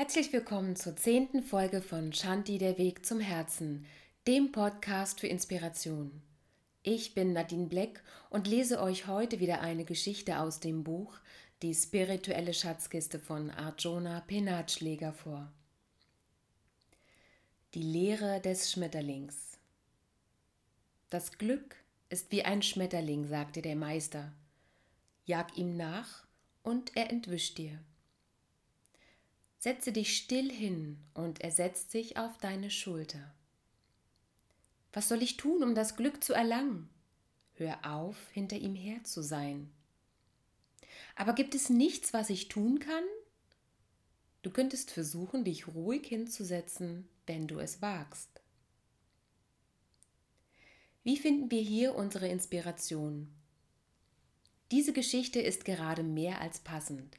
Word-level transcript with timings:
Herzlich 0.00 0.32
willkommen 0.32 0.76
zur 0.76 0.96
zehnten 0.96 1.42
Folge 1.42 1.82
von 1.82 2.14
Shanti 2.14 2.56
der 2.56 2.78
Weg 2.78 3.04
zum 3.04 3.20
Herzen, 3.20 3.84
dem 4.26 4.50
Podcast 4.50 5.20
für 5.20 5.26
Inspiration. 5.26 6.22
Ich 6.82 7.12
bin 7.12 7.34
Nadine 7.34 7.66
Black 7.66 8.02
und 8.30 8.46
lese 8.46 8.80
euch 8.80 9.08
heute 9.08 9.40
wieder 9.40 9.60
eine 9.60 9.84
Geschichte 9.84 10.38
aus 10.38 10.58
dem 10.58 10.84
Buch 10.84 11.18
Die 11.60 11.74
spirituelle 11.74 12.54
Schatzkiste 12.54 13.18
von 13.18 13.50
Arjuna 13.50 14.20
Penatschläger 14.20 15.12
vor. 15.12 15.52
Die 17.74 17.82
Lehre 17.82 18.40
des 18.40 18.72
Schmetterlings. 18.72 19.58
Das 21.10 21.36
Glück 21.36 21.76
ist 22.08 22.32
wie 22.32 22.42
ein 22.42 22.62
Schmetterling, 22.62 23.28
sagte 23.28 23.60
der 23.60 23.76
Meister. 23.76 24.32
Jag 25.26 25.58
ihm 25.58 25.76
nach 25.76 26.26
und 26.62 26.96
er 26.96 27.10
entwischt 27.10 27.58
dir. 27.58 27.78
Setze 29.60 29.92
dich 29.92 30.16
still 30.16 30.50
hin 30.50 30.96
und 31.12 31.42
er 31.42 31.50
setzt 31.50 31.90
sich 31.90 32.16
auf 32.16 32.38
deine 32.38 32.70
Schulter. 32.70 33.34
Was 34.94 35.10
soll 35.10 35.22
ich 35.22 35.36
tun, 35.36 35.62
um 35.62 35.74
das 35.74 35.96
Glück 35.96 36.24
zu 36.24 36.32
erlangen? 36.32 36.88
Hör 37.56 37.78
auf, 37.84 38.16
hinter 38.30 38.56
ihm 38.56 38.74
her 38.74 39.04
zu 39.04 39.22
sein. 39.22 39.70
Aber 41.14 41.34
gibt 41.34 41.54
es 41.54 41.68
nichts, 41.68 42.14
was 42.14 42.30
ich 42.30 42.48
tun 42.48 42.78
kann? 42.78 43.04
Du 44.40 44.50
könntest 44.50 44.92
versuchen, 44.92 45.44
dich 45.44 45.68
ruhig 45.68 46.06
hinzusetzen, 46.06 47.06
wenn 47.26 47.46
du 47.46 47.58
es 47.58 47.82
wagst. 47.82 48.40
Wie 51.04 51.18
finden 51.18 51.50
wir 51.50 51.60
hier 51.60 51.96
unsere 51.96 52.28
Inspiration? 52.28 53.30
Diese 54.70 54.94
Geschichte 54.94 55.38
ist 55.38 55.66
gerade 55.66 56.02
mehr 56.02 56.40
als 56.40 56.60
passend. 56.60 57.18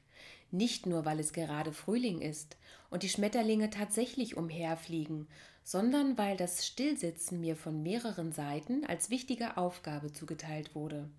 Nicht 0.52 0.86
nur, 0.86 1.06
weil 1.06 1.20
es 1.20 1.34
gerade 1.34 1.72
Frühling 1.72 2.22
ist 2.22 2.58
und 2.90 3.04
die 3.04 3.10
Schmetterlinge 3.10 3.70
tatsächlich 3.70 4.36
umherfliegen, 4.36 5.28
sondern 5.64 6.18
weil 6.18 6.38
das 6.38 6.66
Stillsitzen 6.68 7.40
mir 7.40 7.56
von 7.56 7.82
mehreren 7.82 8.32
Seiten 8.32 8.86
als 8.86 9.10
wichtige 9.10 9.58
Aufgabe 9.58 10.12
zugeteilt 10.12 10.76
wurde. 10.76 11.10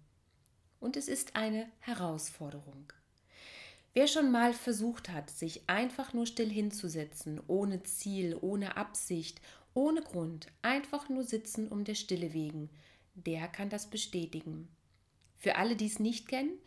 Und 0.80 0.96
es 0.96 1.08
ist 1.08 1.36
eine 1.36 1.66
Herausforderung. 1.80 2.92
Wer 3.94 4.06
schon 4.06 4.32
mal 4.32 4.54
versucht 4.54 5.10
hat, 5.10 5.30
sich 5.30 5.68
einfach 5.68 6.12
nur 6.12 6.26
still 6.26 6.50
hinzusetzen, 6.50 7.40
ohne 7.46 7.82
Ziel, 7.82 8.36
ohne 8.40 8.76
Absicht, 8.76 9.40
ohne 9.74 10.02
Grund, 10.02 10.46
einfach 10.62 11.08
nur 11.08 11.24
sitzen 11.24 11.68
um 11.68 11.84
der 11.84 11.94
Stille 11.94 12.32
wegen, 12.32 12.70
der 13.14 13.48
kann 13.48 13.68
das 13.68 13.88
bestätigen. 13.88 14.68
Für 15.38 15.56
alle, 15.56 15.76
die 15.76 15.86
es 15.86 15.98
nicht 15.98 16.28
kennen, 16.28 16.58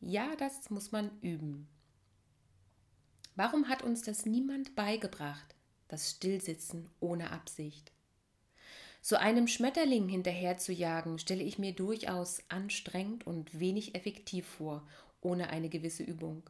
ja, 0.00 0.34
das 0.36 0.70
muss 0.70 0.92
man 0.92 1.10
üben. 1.20 1.68
Warum 3.36 3.68
hat 3.68 3.82
uns 3.82 4.02
das 4.02 4.26
niemand 4.26 4.74
beigebracht, 4.74 5.54
das 5.88 6.10
Stillsitzen 6.10 6.88
ohne 7.00 7.30
Absicht? 7.30 7.92
So 9.02 9.16
einem 9.16 9.48
Schmetterling 9.48 10.08
hinterher 10.08 10.58
zu 10.58 10.72
jagen, 10.72 11.18
stelle 11.18 11.42
ich 11.42 11.58
mir 11.58 11.72
durchaus 11.72 12.42
anstrengend 12.48 13.26
und 13.26 13.58
wenig 13.58 13.94
effektiv 13.94 14.46
vor, 14.46 14.86
ohne 15.22 15.48
eine 15.50 15.70
gewisse 15.70 16.02
Übung. 16.02 16.42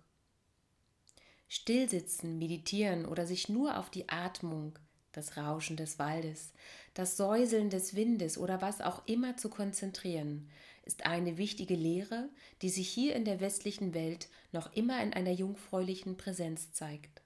Stillsitzen, 1.48 2.38
meditieren 2.38 3.06
oder 3.06 3.26
sich 3.26 3.48
nur 3.48 3.78
auf 3.78 3.90
die 3.90 4.08
Atmung, 4.08 4.78
das 5.12 5.36
Rauschen 5.36 5.76
des 5.76 5.98
Waldes, 5.98 6.52
das 6.94 7.16
Säuseln 7.16 7.70
des 7.70 7.94
Windes 7.94 8.38
oder 8.38 8.62
was 8.62 8.80
auch 8.80 9.06
immer 9.06 9.36
zu 9.36 9.48
konzentrieren, 9.48 10.48
ist 10.82 11.06
eine 11.06 11.38
wichtige 11.38 11.74
Lehre, 11.74 12.28
die 12.62 12.70
sich 12.70 12.88
hier 12.88 13.14
in 13.14 13.24
der 13.24 13.40
westlichen 13.40 13.94
Welt 13.94 14.28
noch 14.52 14.72
immer 14.72 15.02
in 15.02 15.12
einer 15.12 15.32
jungfräulichen 15.32 16.16
Präsenz 16.16 16.72
zeigt. 16.72 17.22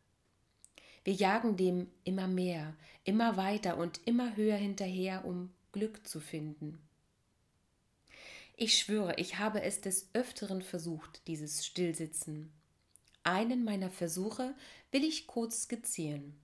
Wir 1.05 1.15
jagen 1.15 1.57
dem 1.57 1.89
immer 2.05 2.27
mehr, 2.27 2.75
immer 3.05 3.37
weiter 3.37 3.77
und 3.77 4.01
immer 4.07 4.37
höher 4.37 4.57
hinterher, 4.57 5.25
um 5.25 5.53
Glück 5.73 6.07
zu 6.07 6.21
finden. 6.21 6.79
Ich 8.57 8.79
schwöre, 8.79 9.15
ich 9.17 9.39
habe 9.39 9.63
es 9.63 9.81
des 9.81 10.09
Öfteren 10.15 10.63
versucht, 10.63 11.27
dieses 11.27 11.67
Stillsitzen. 11.67 12.53
Einen 13.25 13.65
meiner 13.65 13.91
Versuche 13.91 14.55
will 14.93 15.03
ich 15.05 15.27
kurz 15.27 15.63
skizzieren. 15.63 16.39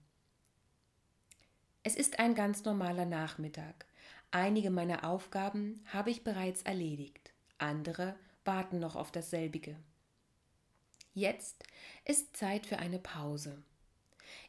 Es 1.82 1.94
ist 1.94 2.18
ein 2.18 2.34
ganz 2.34 2.64
normaler 2.64 3.06
Nachmittag. 3.06 3.86
Einige 4.32 4.70
meiner 4.70 5.04
Aufgaben 5.04 5.80
habe 5.86 6.10
ich 6.10 6.22
bereits 6.22 6.62
erledigt, 6.62 7.32
andere 7.58 8.14
warten 8.44 8.78
noch 8.78 8.94
auf 8.94 9.10
dasselbige. 9.10 9.76
Jetzt 11.14 11.64
ist 12.04 12.36
Zeit 12.36 12.66
für 12.66 12.78
eine 12.78 13.00
Pause. 13.00 13.60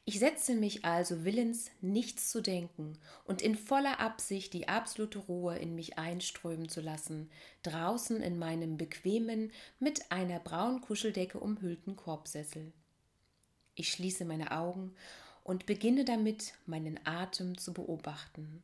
Ich 0.05 0.19
setze 0.19 0.53
mich 0.53 0.85
also 0.85 1.25
willens, 1.25 1.71
nichts 1.81 2.29
zu 2.29 2.41
denken 2.41 2.99
und 3.23 3.41
in 3.41 3.55
voller 3.55 3.99
Absicht 3.99 4.53
die 4.53 4.67
absolute 4.67 5.17
Ruhe 5.17 5.57
in 5.57 5.73
mich 5.73 5.97
einströmen 5.97 6.69
zu 6.69 6.81
lassen, 6.81 7.31
draußen 7.63 8.21
in 8.21 8.37
meinem 8.37 8.77
bequemen, 8.77 9.51
mit 9.79 10.11
einer 10.11 10.39
braunen 10.39 10.81
Kuscheldecke 10.81 11.39
umhüllten 11.39 11.95
Korbsessel. 11.95 12.71
Ich 13.73 13.91
schließe 13.91 14.25
meine 14.25 14.51
Augen 14.51 14.93
und 15.43 15.65
beginne 15.65 16.05
damit, 16.05 16.53
meinen 16.67 16.99
Atem 17.03 17.57
zu 17.57 17.73
beobachten. 17.73 18.61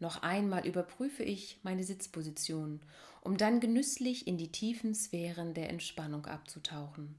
Noch 0.00 0.22
einmal 0.22 0.66
überprüfe 0.66 1.22
ich 1.22 1.58
meine 1.62 1.84
Sitzposition, 1.84 2.80
um 3.20 3.36
dann 3.36 3.60
genüsslich 3.60 4.26
in 4.26 4.38
die 4.38 4.50
tiefen 4.50 4.94
Sphären 4.94 5.52
der 5.52 5.68
Entspannung 5.68 6.24
abzutauchen. 6.26 7.14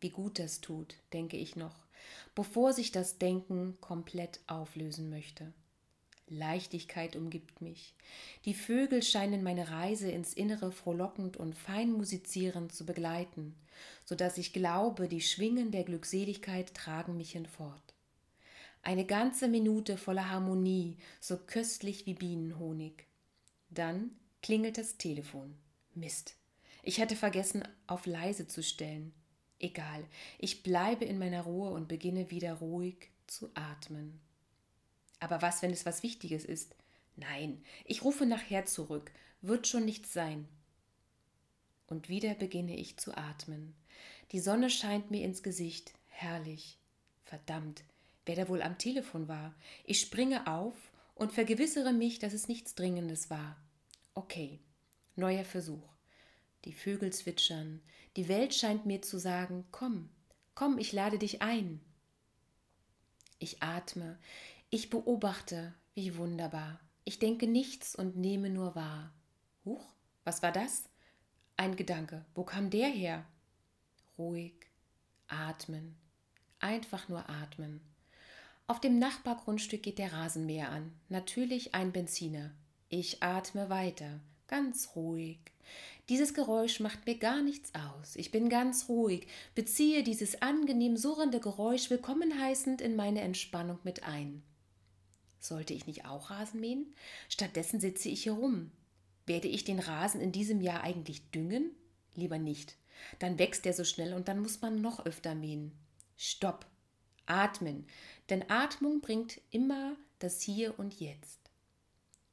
Wie 0.00 0.10
gut 0.10 0.38
das 0.38 0.60
tut, 0.60 0.96
denke 1.14 1.38
ich 1.38 1.56
noch, 1.56 1.86
bevor 2.34 2.74
sich 2.74 2.92
das 2.92 3.18
Denken 3.18 3.78
komplett 3.80 4.40
auflösen 4.46 5.08
möchte. 5.08 5.52
Leichtigkeit 6.28 7.16
umgibt 7.16 7.62
mich. 7.62 7.94
Die 8.44 8.54
Vögel 8.54 9.02
scheinen 9.02 9.42
meine 9.42 9.70
Reise 9.70 10.10
ins 10.10 10.34
Innere 10.34 10.72
frohlockend 10.72 11.36
und 11.38 11.54
fein 11.54 11.92
musizierend 11.92 12.72
zu 12.72 12.84
begleiten, 12.84 13.54
so 14.04 14.14
dass 14.14 14.38
ich 14.38 14.52
glaube, 14.52 15.08
die 15.08 15.20
Schwingen 15.20 15.70
der 15.70 15.84
Glückseligkeit 15.84 16.74
tragen 16.74 17.16
mich 17.16 17.32
hinfort. 17.32 17.91
Eine 18.82 19.06
ganze 19.06 19.46
Minute 19.46 19.96
voller 19.96 20.28
Harmonie, 20.30 20.98
so 21.20 21.36
köstlich 21.38 22.04
wie 22.06 22.14
Bienenhonig. 22.14 23.06
Dann 23.70 24.10
klingelt 24.42 24.76
das 24.76 24.98
Telefon. 24.98 25.56
Mist. 25.94 26.36
Ich 26.82 27.00
hatte 27.00 27.14
vergessen, 27.14 27.62
auf 27.86 28.06
leise 28.06 28.48
zu 28.48 28.62
stellen. 28.62 29.12
Egal, 29.60 30.04
ich 30.38 30.64
bleibe 30.64 31.04
in 31.04 31.18
meiner 31.18 31.42
Ruhe 31.42 31.70
und 31.70 31.86
beginne 31.86 32.30
wieder 32.30 32.54
ruhig 32.54 33.10
zu 33.28 33.50
atmen. 33.54 34.20
Aber 35.20 35.40
was, 35.40 35.62
wenn 35.62 35.70
es 35.70 35.86
was 35.86 36.02
Wichtiges 36.02 36.44
ist? 36.44 36.74
Nein, 37.14 37.62
ich 37.84 38.02
rufe 38.02 38.26
nachher 38.26 38.66
zurück, 38.66 39.12
wird 39.42 39.68
schon 39.68 39.84
nichts 39.84 40.12
sein. 40.12 40.48
Und 41.86 42.08
wieder 42.08 42.34
beginne 42.34 42.76
ich 42.76 42.96
zu 42.96 43.16
atmen. 43.16 43.74
Die 44.32 44.40
Sonne 44.40 44.70
scheint 44.70 45.12
mir 45.12 45.22
ins 45.22 45.44
Gesicht, 45.44 45.92
herrlich. 46.08 46.78
Verdammt, 47.24 47.84
wer 48.26 48.36
da 48.36 48.48
wohl 48.48 48.62
am 48.62 48.78
Telefon 48.78 49.28
war. 49.28 49.54
Ich 49.84 50.00
springe 50.00 50.46
auf 50.46 50.74
und 51.14 51.32
vergewissere 51.32 51.92
mich, 51.92 52.18
dass 52.18 52.32
es 52.32 52.48
nichts 52.48 52.74
Dringendes 52.74 53.30
war. 53.30 53.56
Okay, 54.14 54.60
neuer 55.16 55.44
Versuch. 55.44 55.88
Die 56.64 56.72
Vögel 56.72 57.12
zwitschern, 57.12 57.80
die 58.16 58.28
Welt 58.28 58.54
scheint 58.54 58.86
mir 58.86 59.02
zu 59.02 59.18
sagen, 59.18 59.64
komm, 59.70 60.08
komm, 60.54 60.78
ich 60.78 60.92
lade 60.92 61.18
dich 61.18 61.42
ein. 61.42 61.80
Ich 63.38 63.62
atme, 63.62 64.18
ich 64.70 64.90
beobachte, 64.90 65.74
wie 65.94 66.16
wunderbar. 66.16 66.78
Ich 67.04 67.18
denke 67.18 67.46
nichts 67.48 67.96
und 67.96 68.16
nehme 68.16 68.48
nur 68.48 68.74
wahr. 68.74 69.12
Huch, 69.64 69.84
was 70.24 70.42
war 70.42 70.52
das? 70.52 70.84
Ein 71.56 71.74
Gedanke. 71.74 72.24
Wo 72.34 72.44
kam 72.44 72.70
der 72.70 72.88
her? 72.88 73.26
Ruhig, 74.16 74.54
atmen, 75.26 75.96
einfach 76.60 77.08
nur 77.08 77.28
atmen. 77.28 77.80
Auf 78.72 78.80
dem 78.80 78.98
Nachbargrundstück 78.98 79.82
geht 79.82 79.98
der 79.98 80.14
Rasenmäher 80.14 80.70
an. 80.70 80.94
Natürlich 81.10 81.74
ein 81.74 81.92
Benziner. 81.92 82.52
Ich 82.88 83.22
atme 83.22 83.68
weiter, 83.68 84.20
ganz 84.46 84.96
ruhig. 84.96 85.40
Dieses 86.08 86.32
Geräusch 86.32 86.80
macht 86.80 87.04
mir 87.04 87.18
gar 87.18 87.42
nichts 87.42 87.70
aus. 87.74 88.16
Ich 88.16 88.30
bin 88.30 88.48
ganz 88.48 88.88
ruhig, 88.88 89.26
beziehe 89.54 90.02
dieses 90.02 90.40
angenehm 90.40 90.96
surrende 90.96 91.38
Geräusch 91.38 91.90
willkommen 91.90 92.40
heißend 92.40 92.80
in 92.80 92.96
meine 92.96 93.20
Entspannung 93.20 93.78
mit 93.84 94.04
ein. 94.04 94.42
Sollte 95.38 95.74
ich 95.74 95.86
nicht 95.86 96.06
auch 96.06 96.30
Rasen 96.30 96.60
mähen? 96.60 96.94
Stattdessen 97.28 97.78
sitze 97.78 98.08
ich 98.08 98.22
hier 98.22 98.32
rum. 98.32 98.70
Werde 99.26 99.48
ich 99.48 99.64
den 99.64 99.80
Rasen 99.80 100.22
in 100.22 100.32
diesem 100.32 100.62
Jahr 100.62 100.82
eigentlich 100.82 101.30
düngen? 101.30 101.72
Lieber 102.14 102.38
nicht. 102.38 102.76
Dann 103.18 103.38
wächst 103.38 103.66
er 103.66 103.74
so 103.74 103.84
schnell 103.84 104.14
und 104.14 104.28
dann 104.28 104.40
muss 104.40 104.62
man 104.62 104.80
noch 104.80 105.04
öfter 105.04 105.34
mähen. 105.34 105.72
Stopp. 106.16 106.71
Atmen, 107.26 107.86
denn 108.30 108.48
Atmung 108.50 109.00
bringt 109.00 109.40
immer 109.50 109.96
das 110.18 110.40
Hier 110.40 110.78
und 110.78 110.98
Jetzt. 111.00 111.50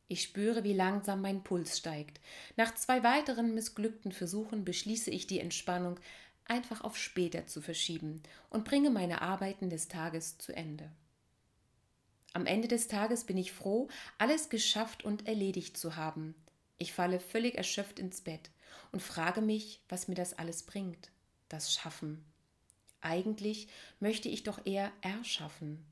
Ich 0.07 0.23
spüre, 0.23 0.63
wie 0.63 0.73
langsam 0.73 1.21
mein 1.21 1.43
Puls 1.43 1.77
steigt. 1.77 2.19
Nach 2.57 2.73
zwei 2.73 3.03
weiteren 3.03 3.53
missglückten 3.53 4.11
Versuchen 4.11 4.65
beschließe 4.65 5.11
ich 5.11 5.27
die 5.27 5.39
Entspannung 5.39 5.99
einfach 6.45 6.81
auf 6.81 6.97
später 6.97 7.45
zu 7.45 7.61
verschieben 7.61 8.23
und 8.49 8.65
bringe 8.65 8.89
meine 8.89 9.21
Arbeiten 9.21 9.69
des 9.69 9.87
Tages 9.87 10.39
zu 10.39 10.55
Ende. 10.55 10.91
Am 12.33 12.45
Ende 12.45 12.67
des 12.67 12.87
Tages 12.87 13.23
bin 13.23 13.37
ich 13.37 13.51
froh, 13.51 13.87
alles 14.17 14.49
geschafft 14.49 15.03
und 15.03 15.27
erledigt 15.27 15.77
zu 15.77 15.95
haben. 15.95 16.35
Ich 16.77 16.93
falle 16.93 17.19
völlig 17.19 17.55
erschöpft 17.55 17.99
ins 17.99 18.21
Bett 18.21 18.49
und 18.91 19.01
frage 19.01 19.41
mich, 19.41 19.81
was 19.89 20.07
mir 20.07 20.15
das 20.15 20.37
alles 20.37 20.63
bringt, 20.63 21.11
das 21.49 21.73
Schaffen. 21.73 22.23
Eigentlich 23.01 23.67
möchte 23.99 24.29
ich 24.29 24.43
doch 24.43 24.65
eher 24.65 24.91
erschaffen. 25.01 25.85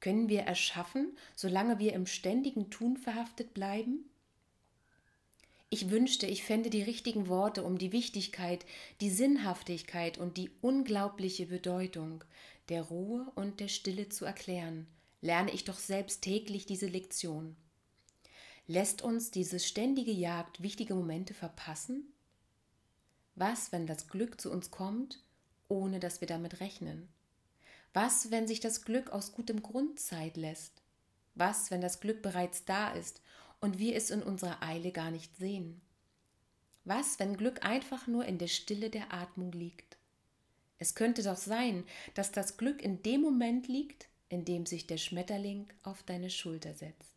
Können 0.00 0.28
wir 0.28 0.42
erschaffen, 0.42 1.16
solange 1.36 1.78
wir 1.78 1.92
im 1.92 2.06
ständigen 2.06 2.70
Tun 2.70 2.96
verhaftet 2.96 3.54
bleiben? 3.54 4.10
Ich 5.70 5.90
wünschte, 5.90 6.26
ich 6.26 6.42
fände 6.42 6.68
die 6.68 6.82
richtigen 6.82 7.28
Worte, 7.28 7.62
um 7.62 7.78
die 7.78 7.92
Wichtigkeit, 7.92 8.66
die 9.00 9.10
Sinnhaftigkeit 9.10 10.18
und 10.18 10.36
die 10.36 10.50
unglaubliche 10.60 11.46
Bedeutung 11.46 12.24
der 12.68 12.82
Ruhe 12.82 13.30
und 13.36 13.60
der 13.60 13.68
Stille 13.68 14.08
zu 14.08 14.24
erklären, 14.24 14.86
lerne 15.20 15.52
ich 15.52 15.64
doch 15.64 15.78
selbst 15.78 16.22
täglich 16.22 16.66
diese 16.66 16.86
Lektion. 16.86 17.56
Lässt 18.66 19.02
uns 19.02 19.30
diese 19.30 19.58
ständige 19.58 20.12
Jagd 20.12 20.62
wichtige 20.62 20.94
Momente 20.94 21.32
verpassen? 21.32 22.12
Was, 23.34 23.72
wenn 23.72 23.86
das 23.86 24.08
Glück 24.08 24.40
zu 24.40 24.50
uns 24.50 24.70
kommt, 24.70 25.22
ohne 25.68 26.00
dass 26.00 26.20
wir 26.20 26.28
damit 26.28 26.60
rechnen? 26.60 27.08
Was, 27.92 28.30
wenn 28.30 28.46
sich 28.46 28.60
das 28.60 28.84
Glück 28.84 29.10
aus 29.10 29.32
gutem 29.32 29.62
Grund 29.62 30.00
Zeit 30.00 30.36
lässt? 30.36 30.82
Was, 31.34 31.70
wenn 31.70 31.80
das 31.80 32.00
Glück 32.00 32.22
bereits 32.22 32.64
da 32.64 32.90
ist 32.92 33.20
und 33.60 33.78
wir 33.78 33.96
es 33.96 34.10
in 34.10 34.22
unserer 34.22 34.62
Eile 34.62 34.92
gar 34.92 35.10
nicht 35.10 35.36
sehen? 35.36 35.80
Was, 36.84 37.18
wenn 37.18 37.36
Glück 37.36 37.64
einfach 37.64 38.06
nur 38.06 38.24
in 38.24 38.38
der 38.38 38.48
Stille 38.48 38.90
der 38.90 39.12
Atmung 39.12 39.52
liegt? 39.52 39.96
Es 40.78 40.94
könnte 40.94 41.22
doch 41.22 41.36
sein, 41.36 41.84
dass 42.14 42.32
das 42.32 42.56
Glück 42.56 42.82
in 42.82 43.02
dem 43.02 43.20
Moment 43.20 43.68
liegt, 43.68 44.08
in 44.28 44.44
dem 44.44 44.66
sich 44.66 44.86
der 44.86 44.96
Schmetterling 44.96 45.68
auf 45.82 46.02
deine 46.02 46.28
Schulter 46.28 46.74
setzt. 46.74 47.11